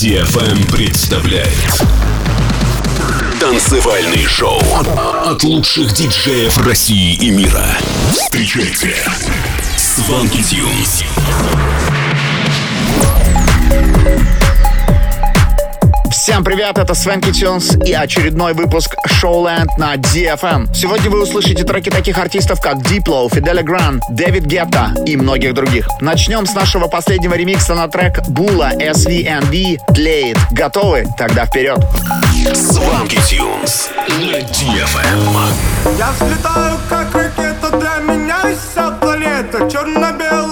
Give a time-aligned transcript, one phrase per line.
[0.00, 1.82] DFM представляет
[3.40, 4.62] Танцевальный шоу
[5.24, 7.66] от лучших диджеев России и мира.
[8.12, 8.94] Встречайте
[9.76, 11.02] Сванки Тюнс.
[16.28, 20.74] Всем привет, это Свенки Тюнс и очередной выпуск Showland на DFM.
[20.74, 25.88] Сегодня вы услышите треки таких артистов, как Diplo, Фиделя Гран, Дэвид Гетта и многих других.
[26.02, 30.38] Начнем с нашего последнего ремикса на трек Була SVNV Glade.
[30.50, 31.06] Готовы?
[31.16, 31.78] Тогда вперед!
[32.54, 35.48] Сванки Тюнс на DFM.
[35.96, 40.47] Я взлетаю, как ракета, для меня вся планета Черно-белая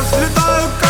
[0.00, 0.89] Я взлетаю, как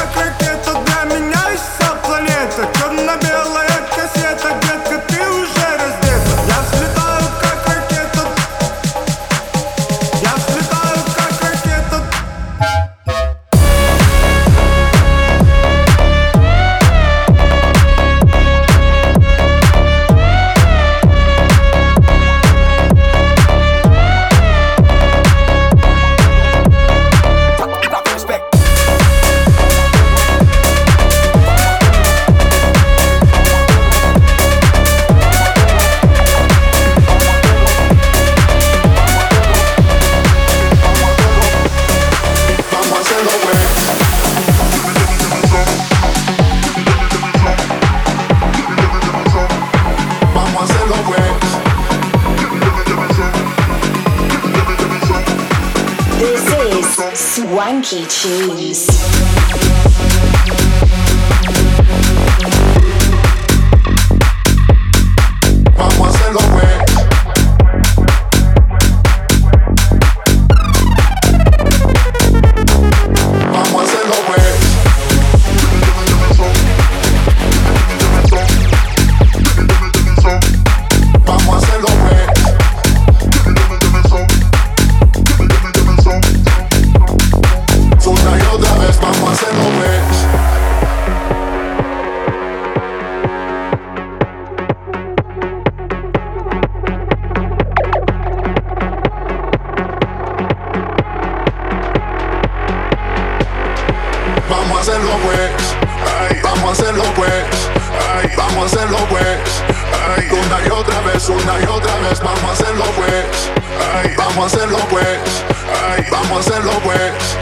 [114.17, 115.45] vamos a hacerlo pues,
[115.89, 117.39] ay, vamos a hacerlo pues,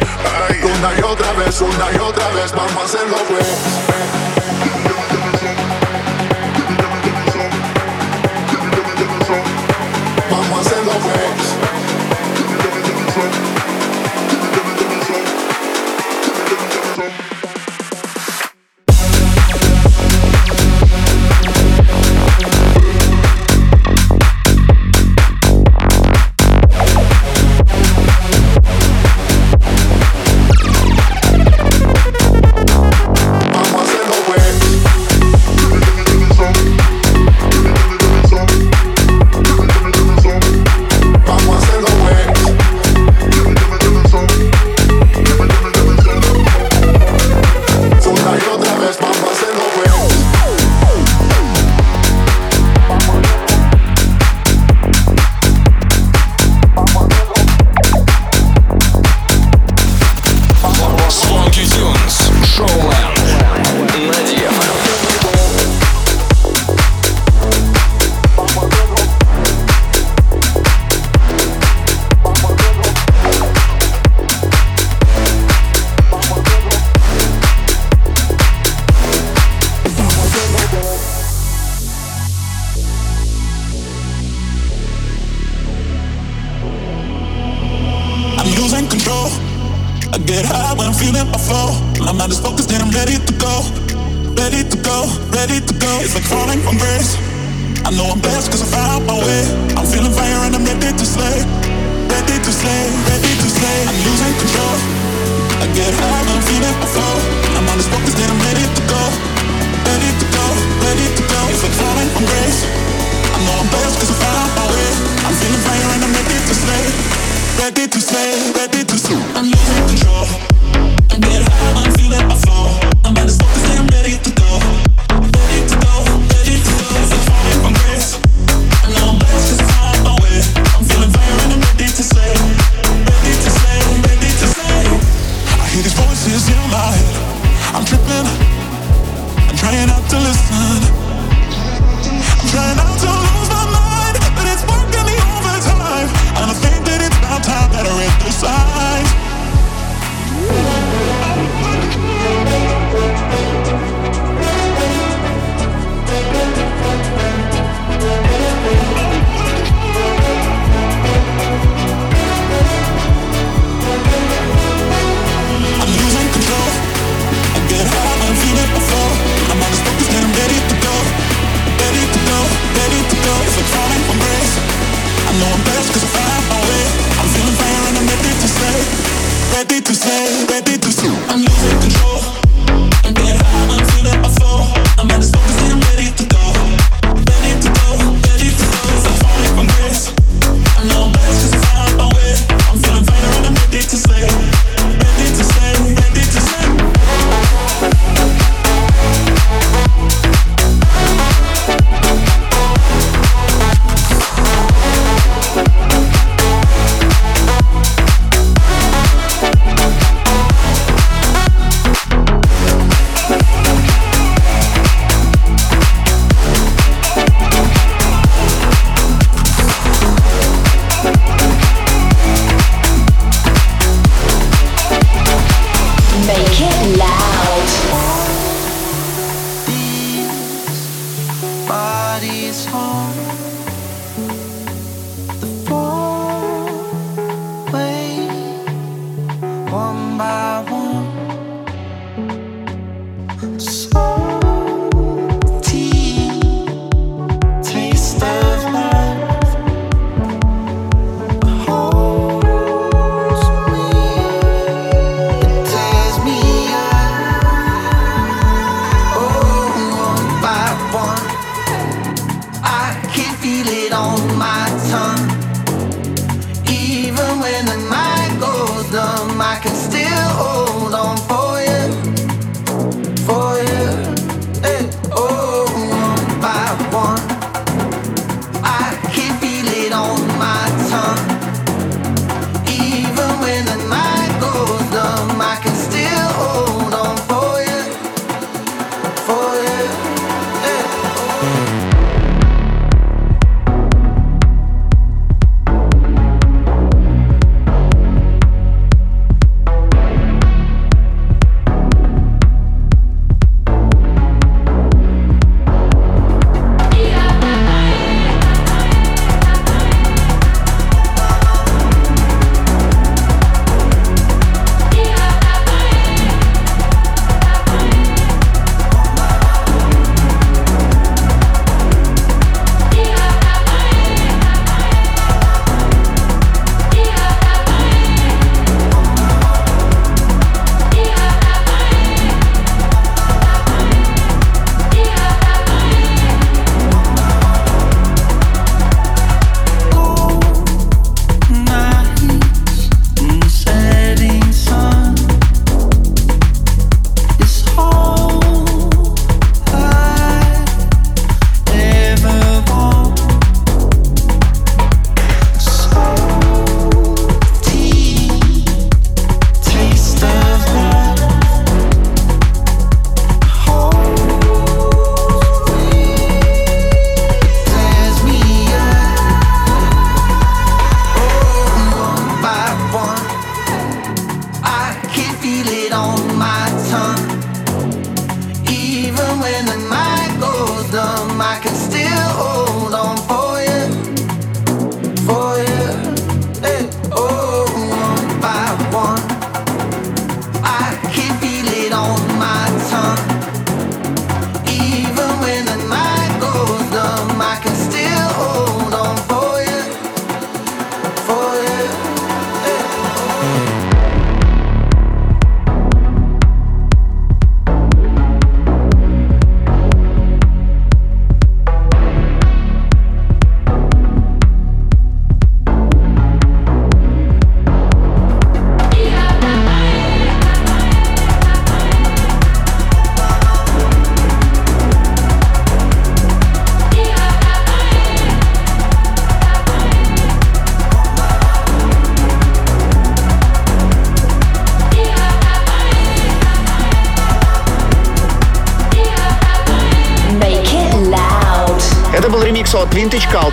[0.48, 3.16] ay, una y otra vez, una y otra vez, vamos a hacerlo.
[10.30, 11.38] Vamos a hacerlo pues.
[12.70, 13.47] Vamos a hacerlo pues.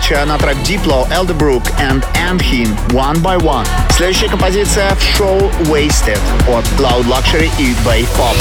[0.08, 3.66] передача на трек Diplo, Elderbrook and Anthin One by One.
[3.90, 8.36] Следующая композиция в шоу Wasted от Cloud Luxury и Bay Pop.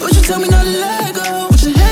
[0.00, 1.48] Would you tell me not to let go?
[1.50, 1.91] Would you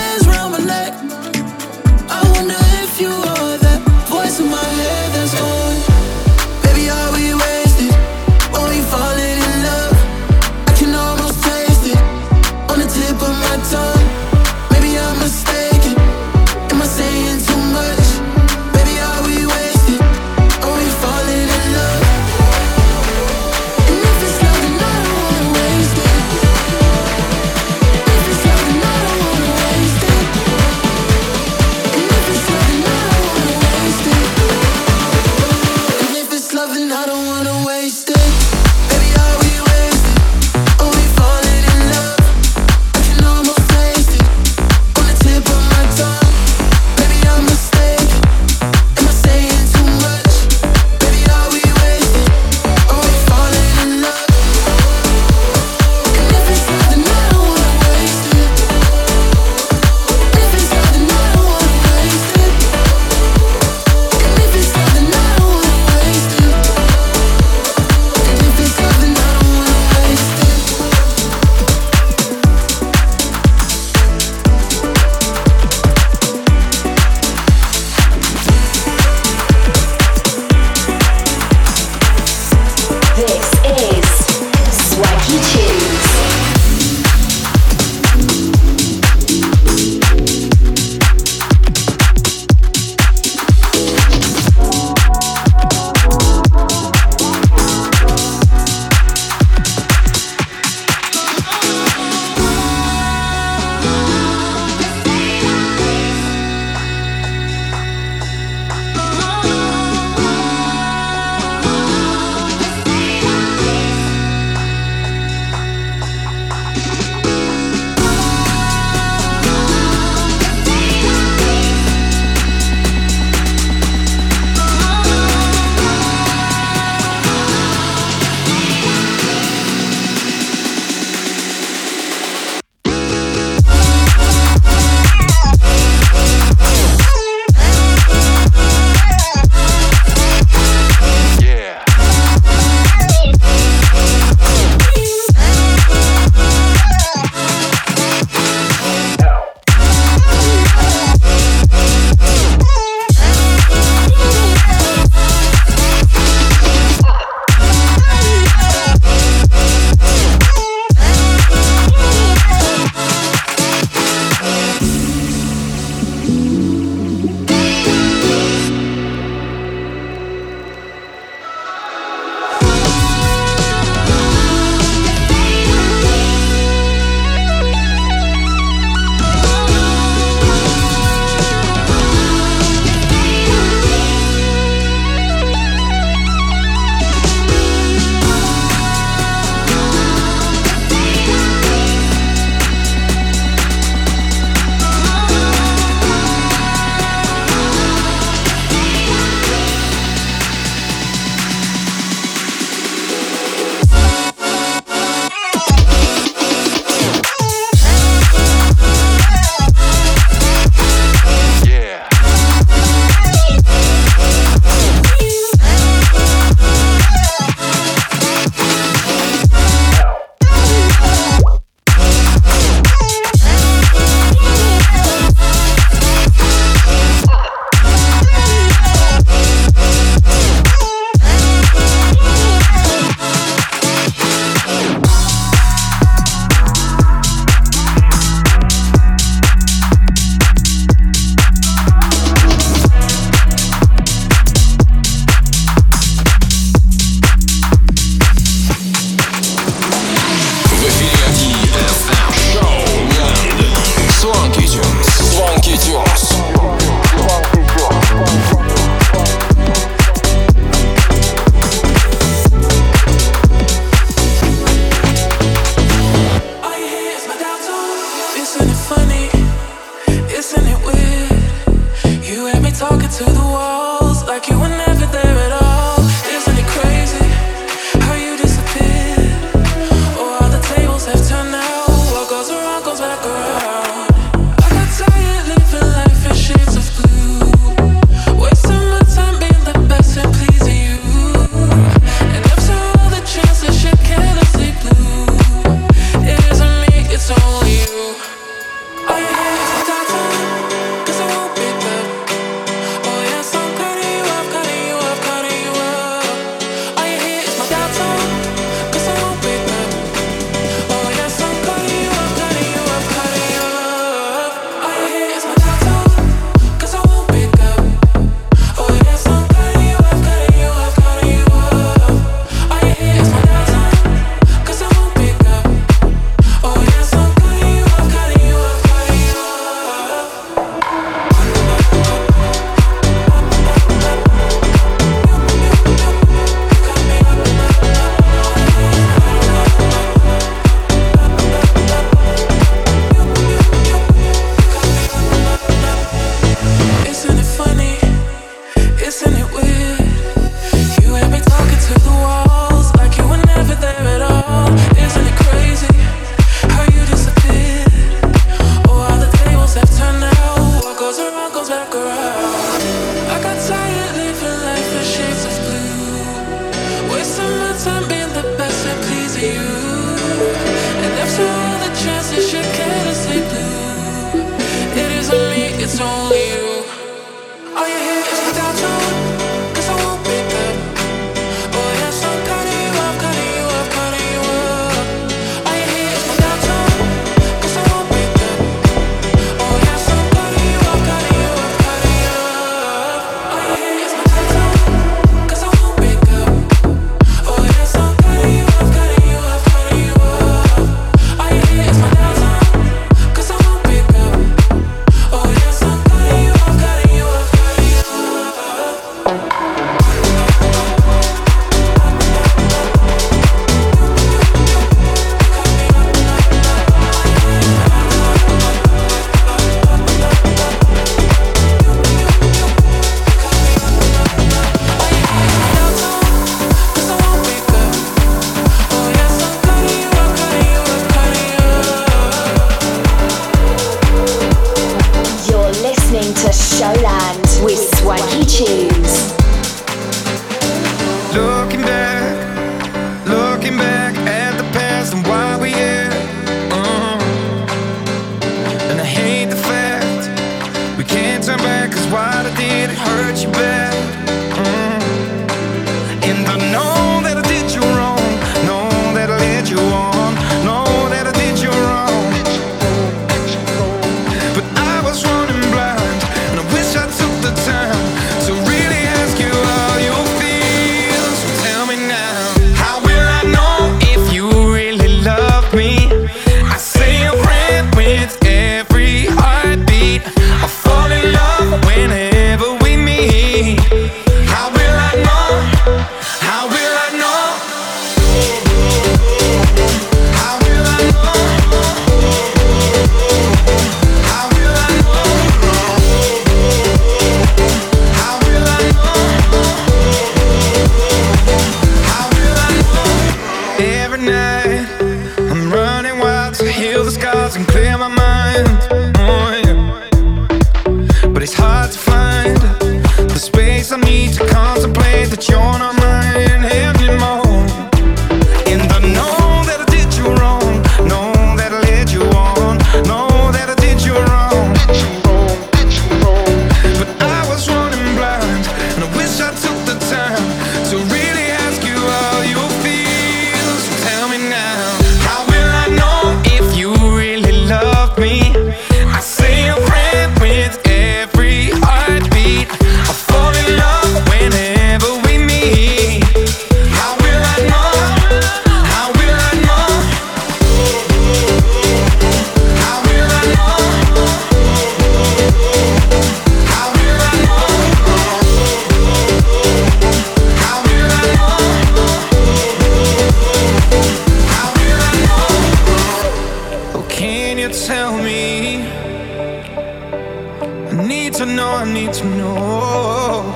[571.41, 573.53] to know, I need to know.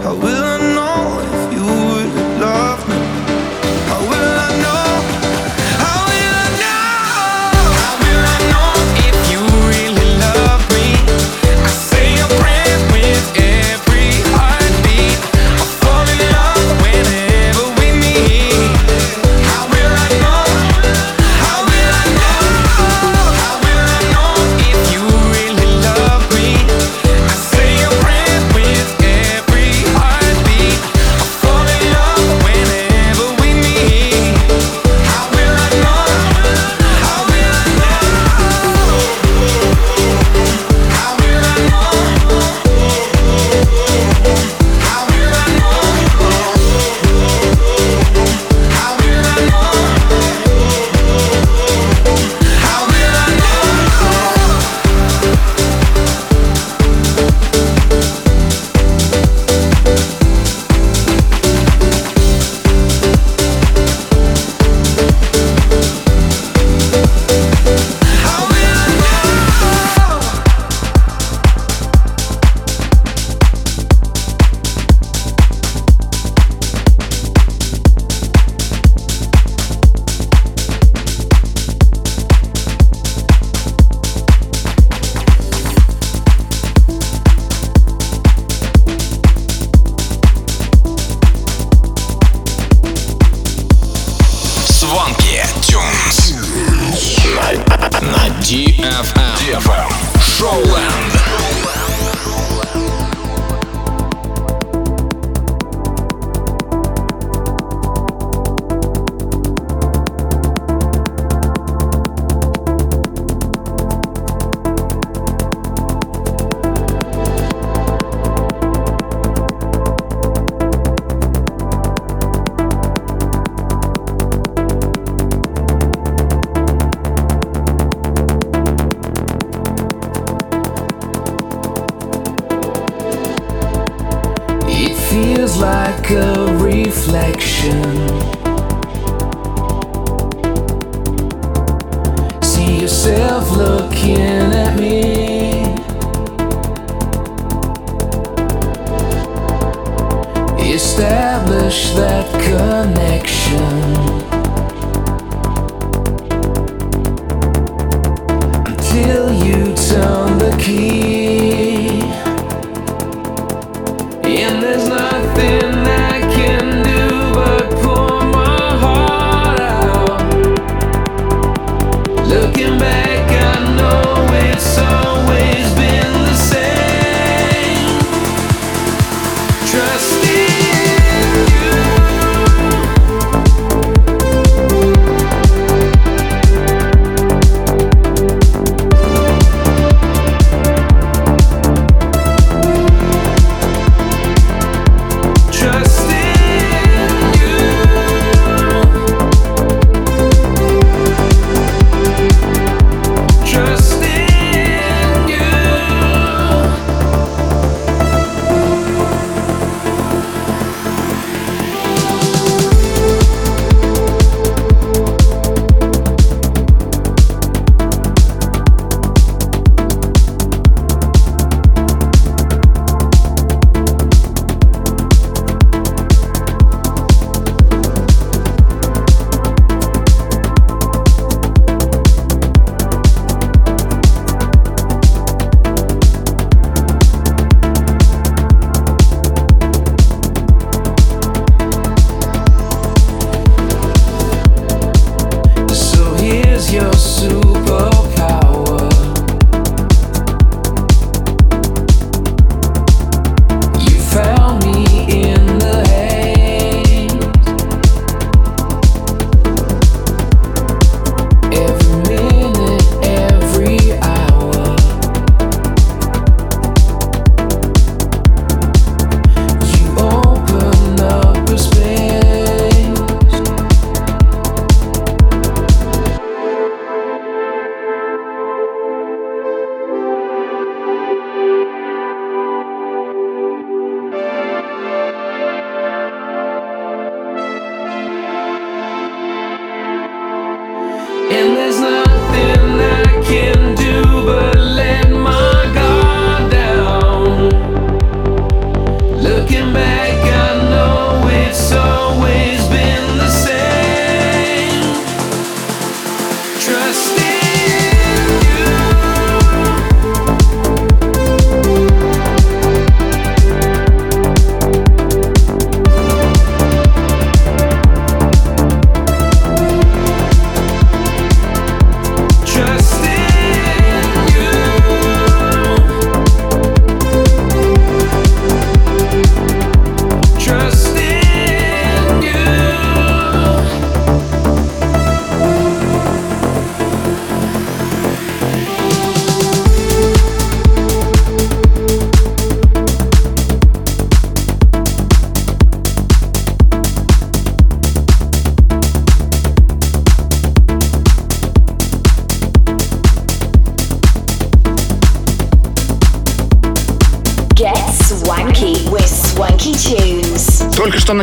[0.00, 0.69] How will I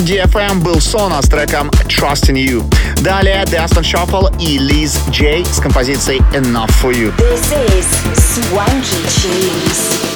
[0.08, 2.63] DFM был Sona с треком Trust in You.
[3.02, 7.13] Далее Desmond Shuffle и Liz J с композицией Enough for You.
[7.17, 10.07] This is Swanky Tunes.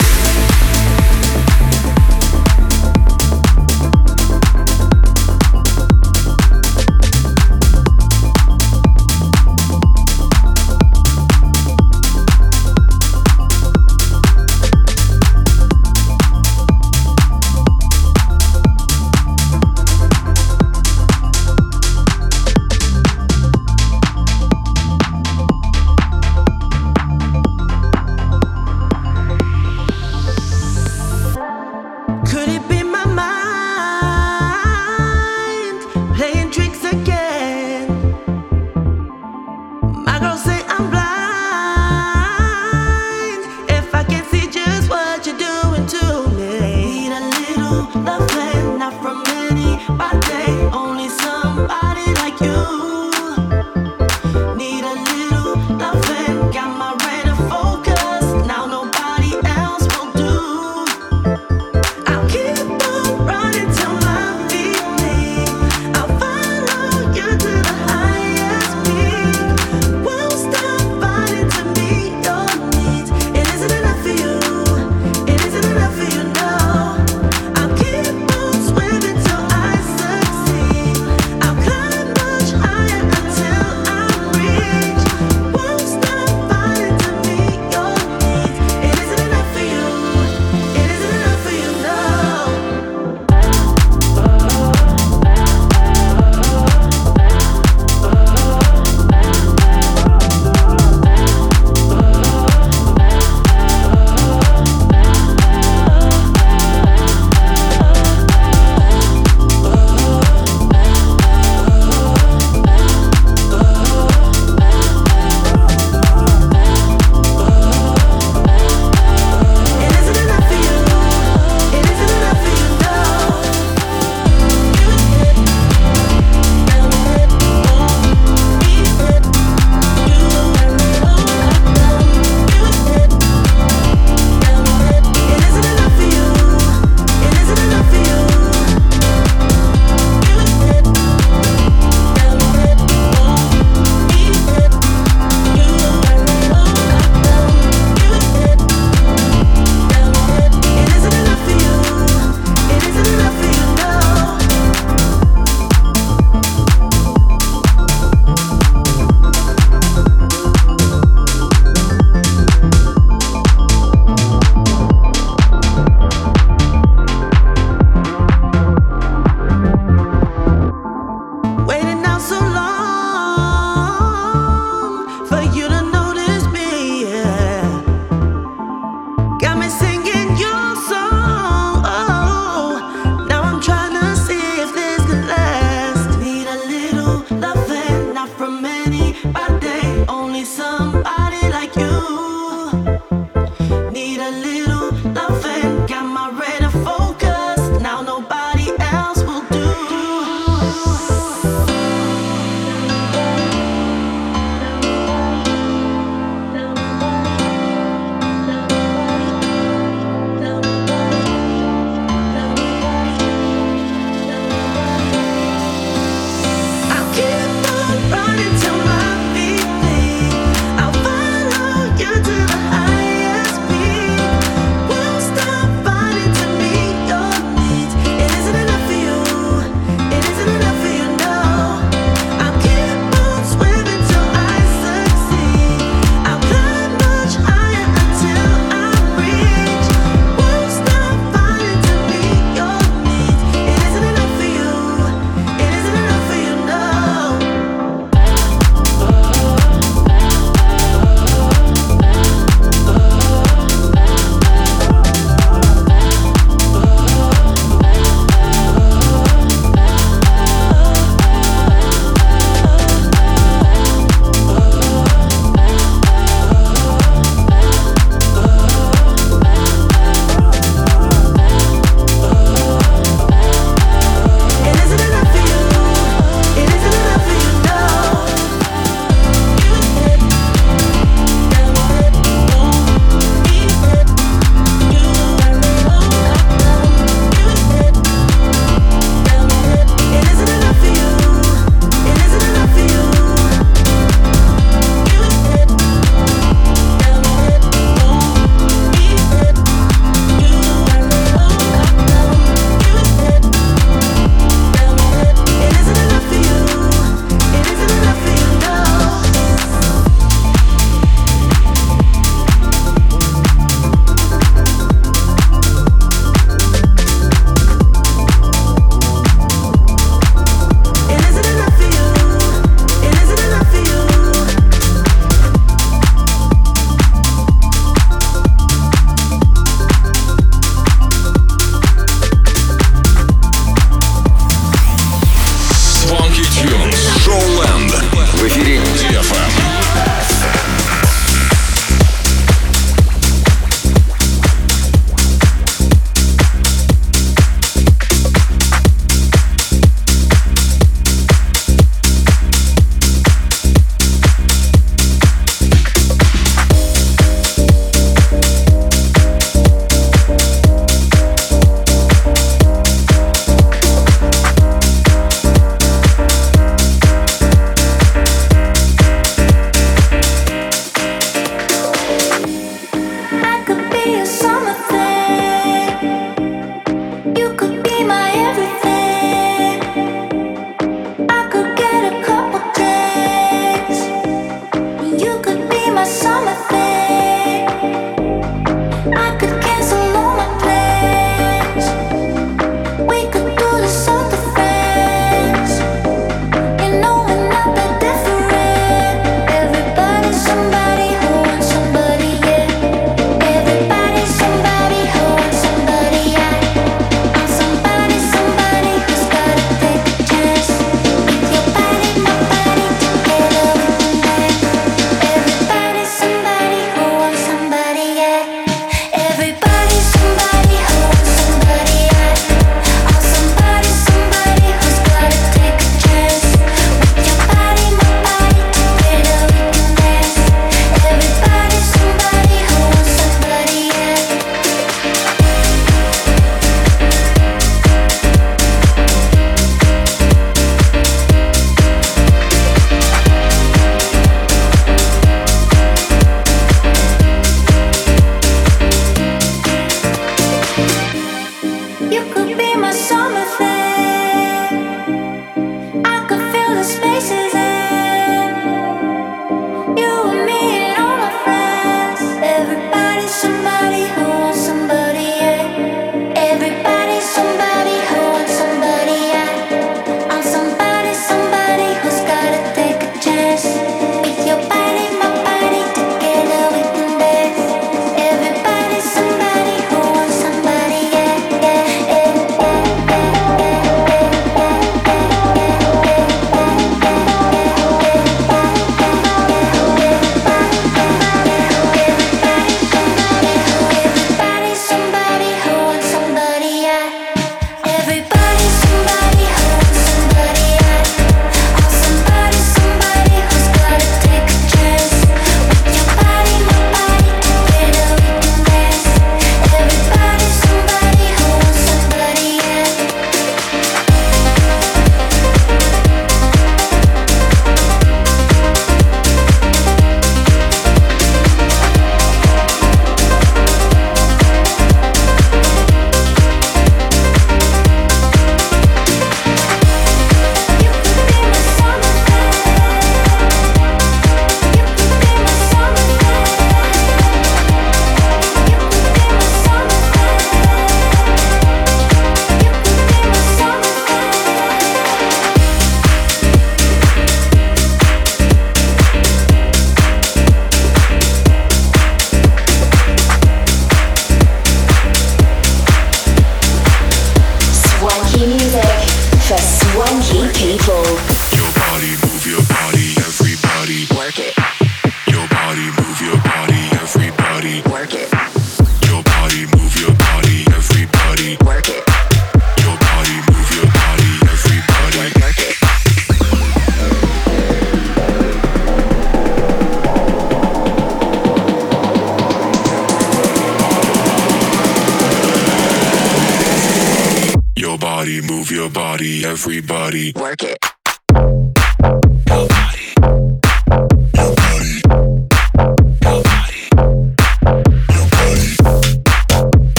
[589.63, 590.33] Everybody.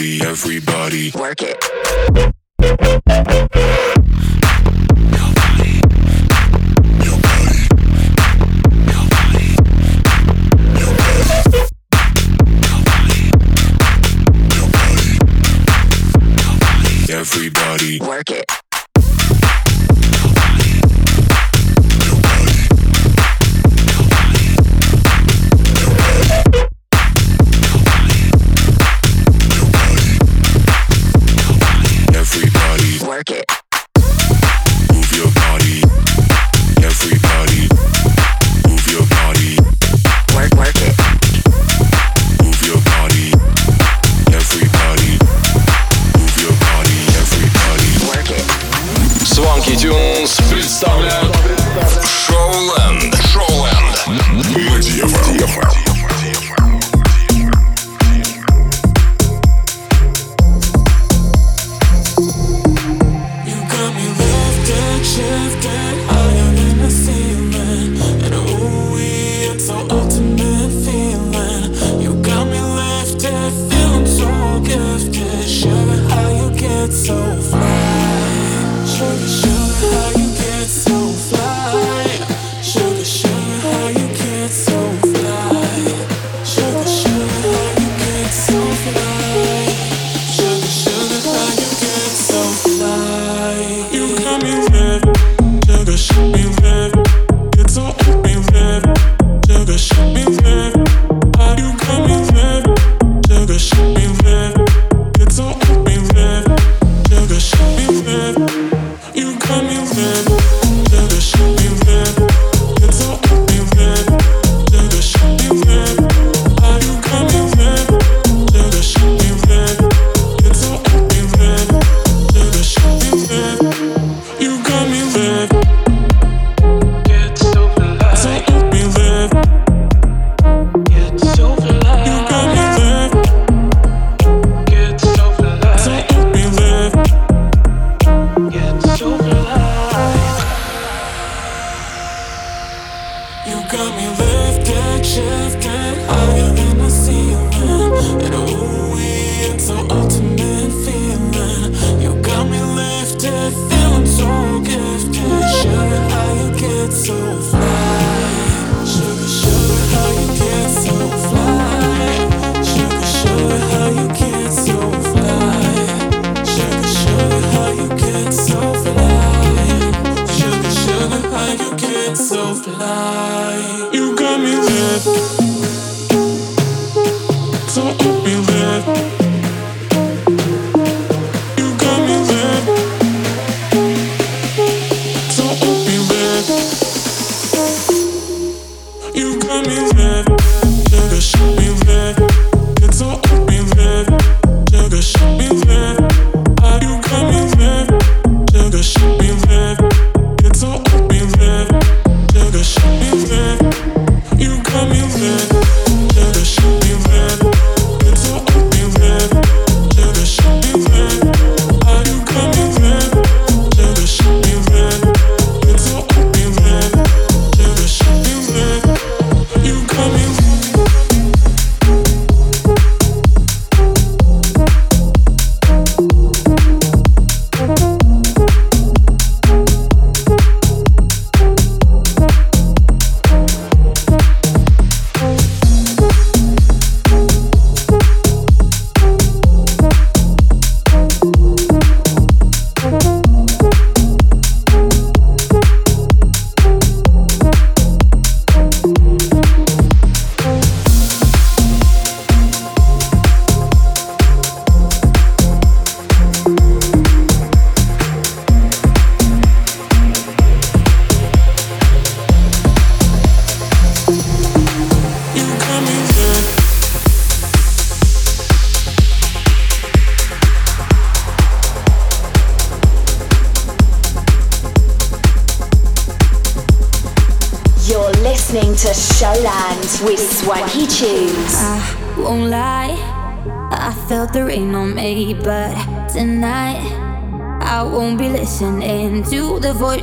[0.00, 0.22] Body.
[0.22, 1.10] Everybody.
[1.14, 2.29] Work it.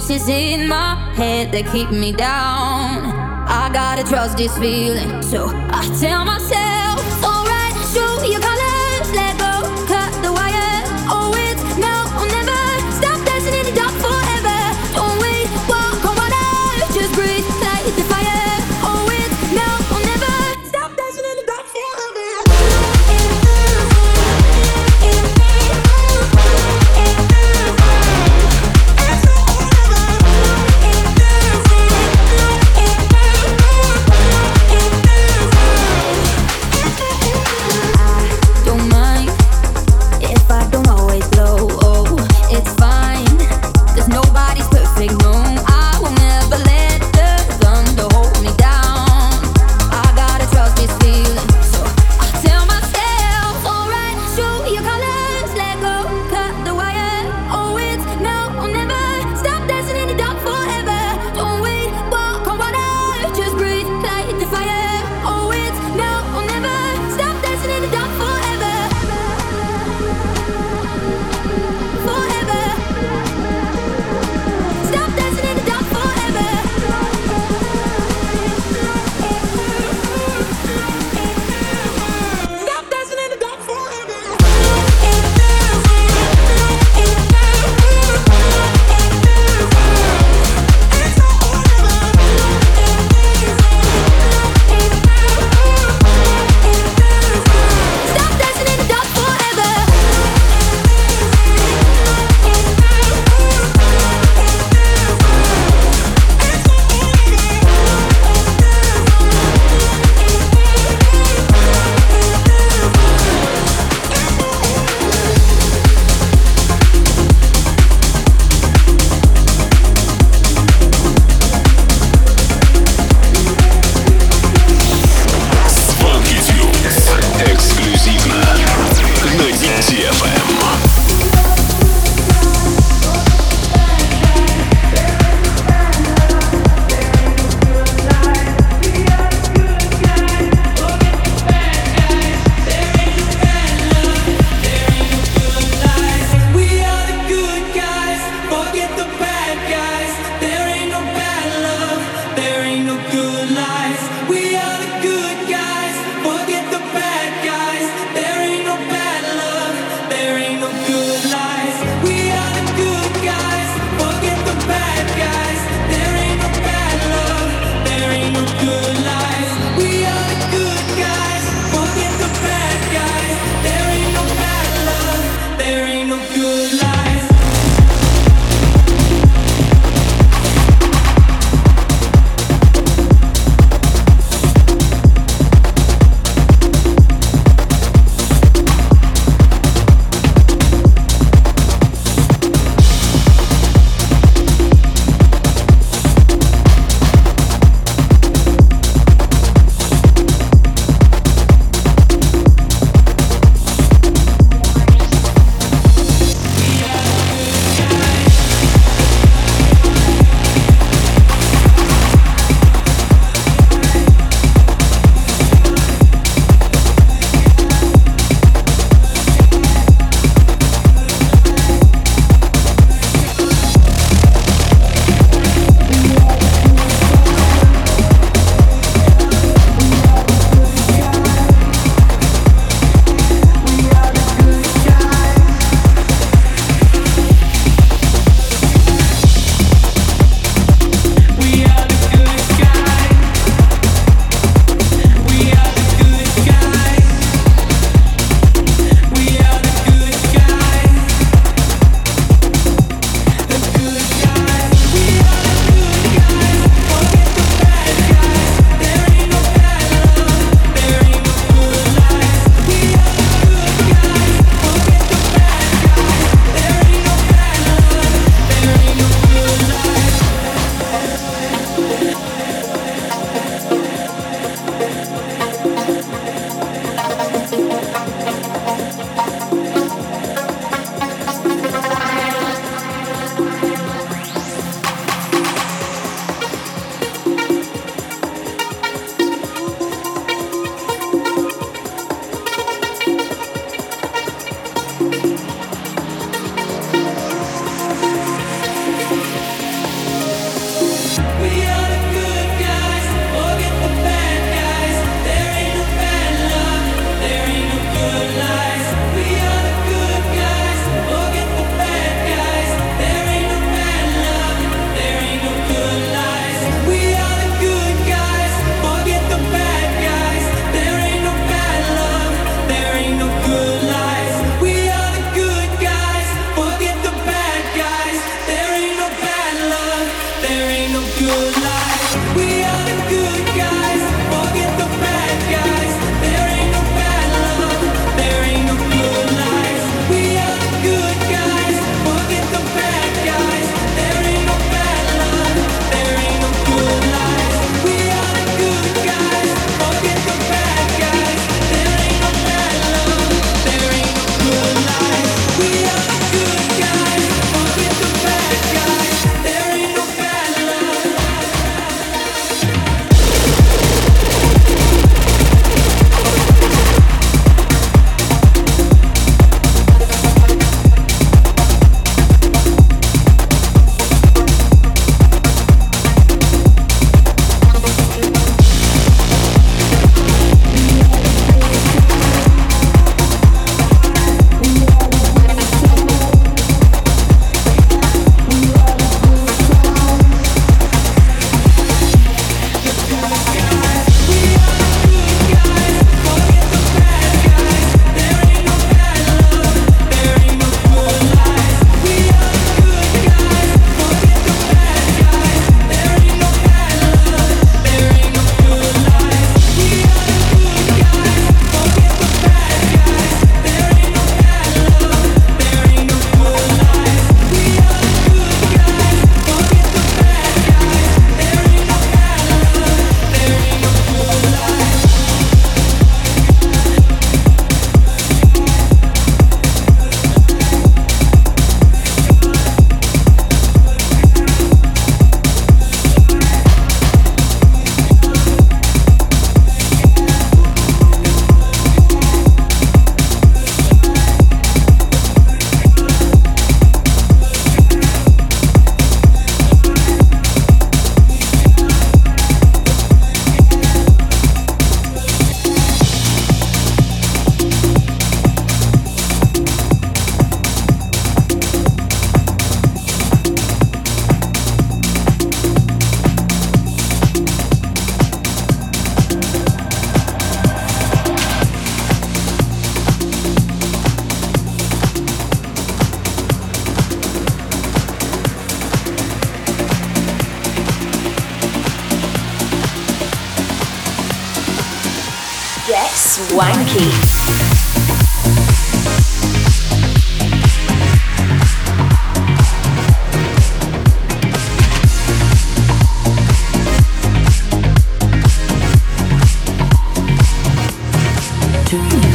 [0.08, 3.12] voices in my head that keep me down.
[3.50, 6.77] I gotta trust this feeling, so I tell myself.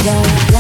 [0.04, 0.51] Yeah.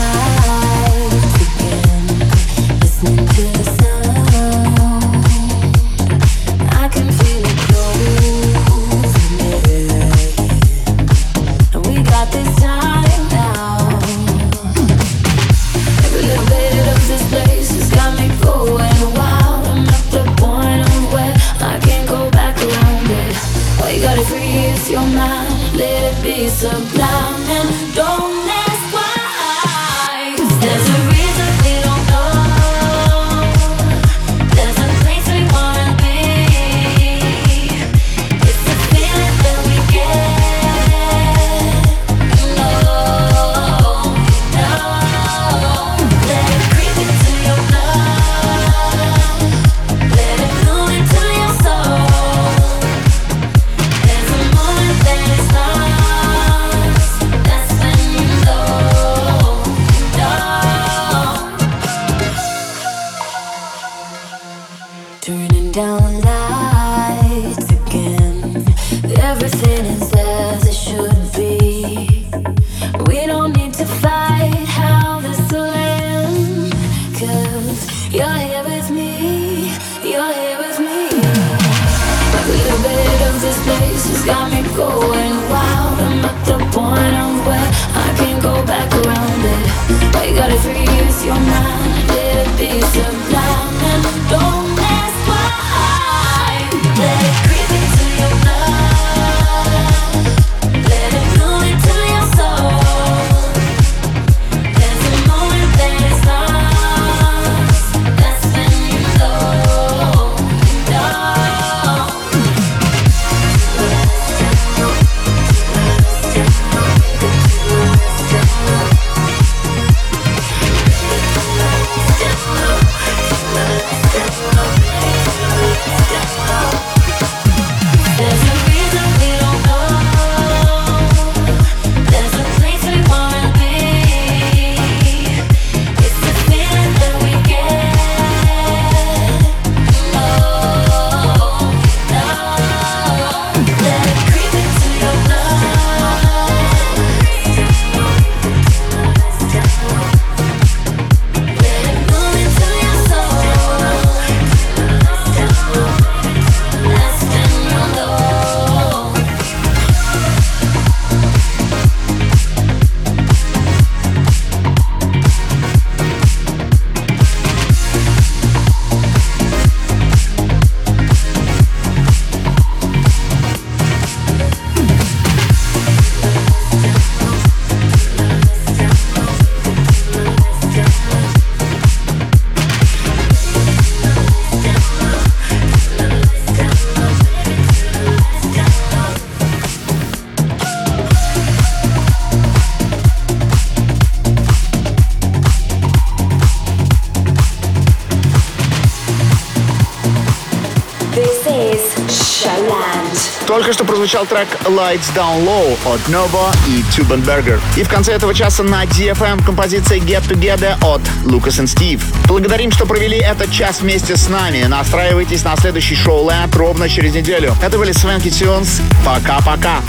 [204.12, 207.60] Прозвучал трек Lights Down Low от Novo и Tubenberger.
[207.76, 212.02] И в конце этого часа на DFM композиция Get Together от Lucas and Steve.
[212.26, 214.64] Благодарим, что провели этот час вместе с нами.
[214.64, 217.56] Настраивайтесь на следующий шоу Land ровно через неделю.
[217.62, 218.80] Это были Свенки Тюнс.
[219.04, 219.80] Пока-пока.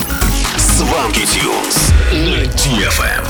[0.57, 3.22] Свенки Тюнс на DFM.